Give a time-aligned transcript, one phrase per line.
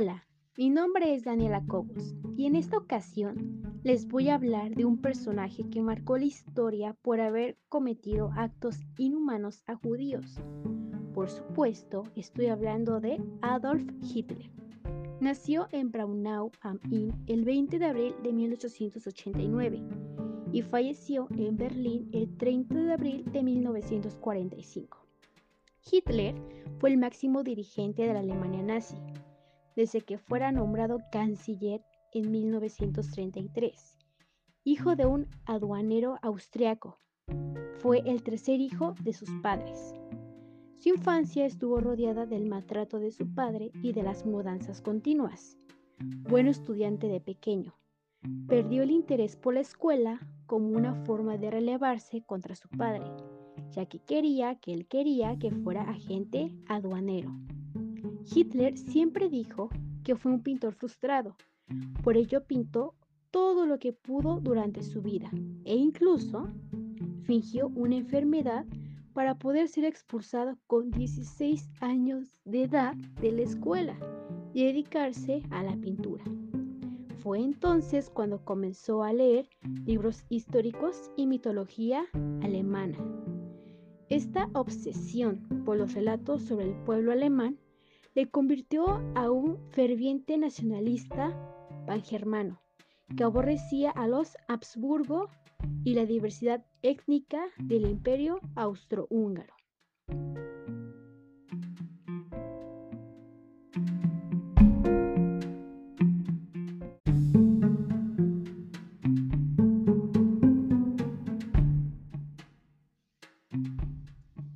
[0.00, 4.84] Hola, mi nombre es Daniela Cobos y en esta ocasión les voy a hablar de
[4.84, 10.38] un personaje que marcó la historia por haber cometido actos inhumanos a judíos.
[11.14, 14.48] Por supuesto, estoy hablando de Adolf Hitler.
[15.20, 19.82] Nació en Braunau am Inn el 20 de abril de 1889
[20.52, 24.96] y falleció en Berlín el 30 de abril de 1945.
[25.90, 26.36] Hitler
[26.78, 28.94] fue el máximo dirigente de la Alemania nazi,
[29.78, 33.96] desde que fuera nombrado canciller en 1933,
[34.64, 36.98] hijo de un aduanero austriaco.
[37.78, 39.94] Fue el tercer hijo de sus padres.
[40.78, 45.56] Su infancia estuvo rodeada del maltrato de su padre y de las mudanzas continuas.
[46.28, 47.78] Buen estudiante de pequeño,
[48.48, 53.04] perdió el interés por la escuela como una forma de relevarse contra su padre
[53.70, 57.36] ya que quería que él quería que fuera agente aduanero.
[58.34, 59.70] Hitler siempre dijo
[60.04, 61.36] que fue un pintor frustrado,
[62.02, 62.94] por ello pintó
[63.30, 65.30] todo lo que pudo durante su vida
[65.64, 66.48] e incluso
[67.22, 68.64] fingió una enfermedad
[69.12, 73.98] para poder ser expulsado con 16 años de edad de la escuela
[74.54, 76.24] y dedicarse a la pintura.
[77.18, 79.48] Fue entonces cuando comenzó a leer
[79.84, 82.06] libros históricos y mitología
[82.42, 82.96] alemana.
[84.08, 87.58] Esta obsesión por los relatos sobre el pueblo alemán
[88.14, 91.36] le convirtió a un ferviente nacionalista
[91.86, 92.60] pangermano
[93.16, 95.28] que aborrecía a los Habsburgo
[95.84, 99.54] y la diversidad étnica del imperio austrohúngaro.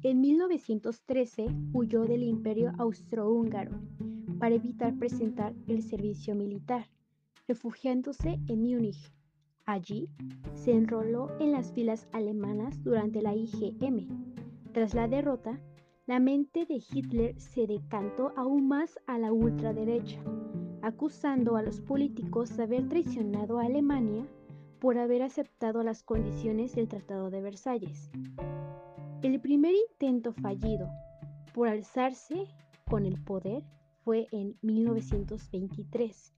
[0.04, 3.70] En 1913 huyó del imperio austrohúngaro
[4.40, 6.88] para evitar presentar el servicio militar,
[7.46, 9.12] refugiándose en Múnich.
[9.64, 10.08] Allí
[10.54, 14.08] se enroló en las filas alemanas durante la IGM.
[14.72, 15.60] Tras la derrota,
[16.06, 20.20] la mente de Hitler se decantó aún más a la ultraderecha,
[20.82, 24.26] acusando a los políticos de haber traicionado a Alemania
[24.80, 28.10] por haber aceptado las condiciones del Tratado de Versalles.
[29.22, 30.90] El primer intento fallido
[31.54, 32.48] por alzarse
[32.90, 33.62] con el poder
[34.02, 36.34] fue en 1923,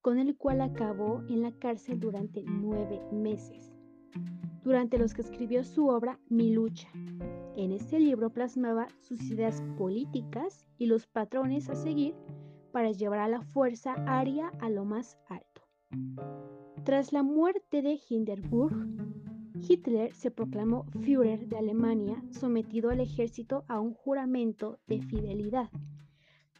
[0.00, 3.72] con el cual acabó en la cárcel durante nueve meses,
[4.64, 6.88] durante los que escribió su obra Mi lucha.
[7.56, 12.16] En este libro plasmaba sus ideas políticas y los patrones a seguir
[12.72, 15.62] para llevar a la fuerza aria a lo más alto.
[16.84, 19.03] Tras la muerte de Hindenburg,
[19.66, 25.70] Hitler se proclamó Führer de Alemania sometido al ejército a un juramento de fidelidad.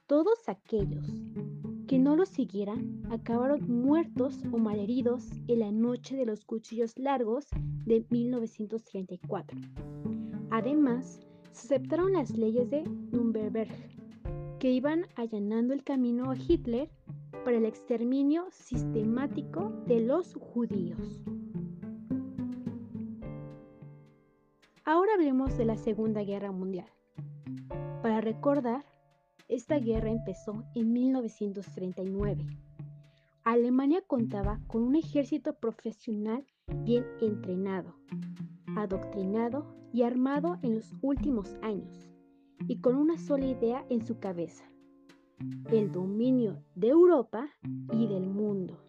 [0.07, 1.07] Todos aquellos
[1.87, 7.47] que no lo siguieran acabaron muertos o malheridos en la noche de los cuchillos largos
[7.85, 9.59] de 1934.
[10.51, 11.21] Además,
[11.53, 13.69] se aceptaron las leyes de Nürnberg,
[14.59, 16.91] que iban allanando el camino a Hitler
[17.45, 21.23] para el exterminio sistemático de los judíos.
[24.87, 26.89] Ahora hablemos de la Segunda Guerra Mundial.
[28.03, 28.85] Para recordar,
[29.49, 32.47] esta guerra empezó en 1939.
[33.45, 36.45] Alemania contaba con un ejército profesional
[36.85, 37.95] bien entrenado,
[38.77, 42.11] adoctrinado y armado en los últimos años,
[42.69, 44.65] y con una sola idea en su cabeza,
[45.73, 47.49] el dominio de Europa
[47.91, 48.85] y del mundo.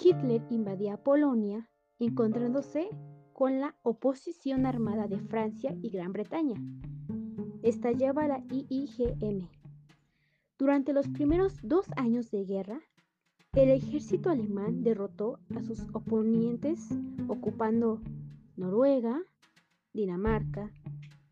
[0.00, 1.68] Hitler invadía Polonia
[1.98, 2.88] encontrándose
[3.38, 6.60] con la oposición armada de Francia y Gran Bretaña.
[7.62, 9.46] Estallaba la IIGM.
[10.58, 12.80] Durante los primeros dos años de guerra,
[13.52, 16.88] el ejército alemán derrotó a sus oponentes
[17.28, 18.00] ocupando
[18.56, 19.22] Noruega,
[19.92, 20.72] Dinamarca,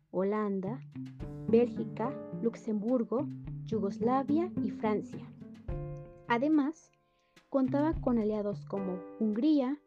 [0.09, 0.79] Holanda,
[1.49, 3.27] Bélgica, Luxemburgo,
[3.65, 5.29] Yugoslavia y Francia.
[6.29, 6.89] Además,
[7.49, 9.77] contaba con aliados como Hungría,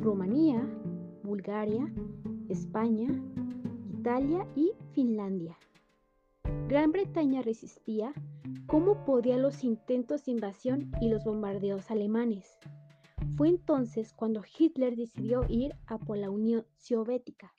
[0.00, 0.68] Rumanía,
[1.22, 1.92] Bulgaria,
[2.48, 3.08] España,
[3.92, 5.56] Italia y Finlandia.
[6.68, 8.12] Gran Bretaña resistía
[8.66, 12.58] cómo podía los intentos de invasión y los bombardeos alemanes.
[13.36, 17.54] Fue entonces cuando Hitler decidió ir a por la Unión Soviética,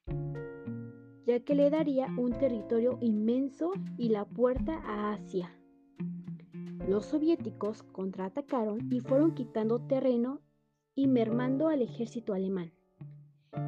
[1.25, 5.51] ya que le daría un territorio inmenso y la puerta a Asia.
[6.87, 10.41] Los soviéticos contraatacaron y fueron quitando terreno
[10.95, 12.73] y mermando al ejército alemán.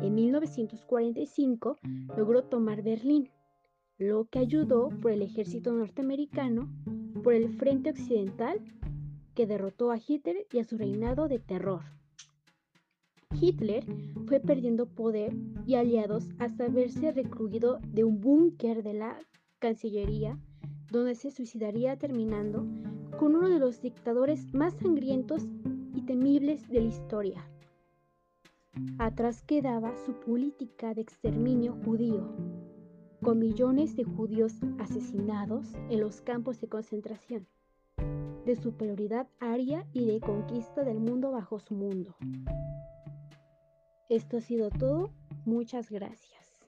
[0.02, 1.78] En 1945
[2.18, 3.30] logró tomar Berlín.
[3.98, 6.70] lo que ayudó por el ejército norteamericano
[7.24, 8.60] por el frente occidental
[9.34, 11.82] que derrotó a Hitler y a su reinado de terror.
[13.40, 13.86] Hitler
[14.28, 15.34] fue perdiendo poder
[15.66, 19.20] y aliados hasta verse recluido de un búnker de la
[19.60, 20.38] Cancillería,
[20.92, 22.66] donde se suicidaría terminando
[23.18, 25.44] con uno de los dictadores más sangrientos
[25.96, 27.50] y temibles de la historia.
[29.00, 32.36] Atrás quedaba su política de exterminio judío,
[33.22, 37.48] con millones de judíos asesinados en los campos de concentración,
[38.46, 42.16] de superioridad aria y de conquista del mundo bajo su mundo.
[44.10, 45.10] Esto ha sido todo.
[45.46, 46.66] Muchas gracias.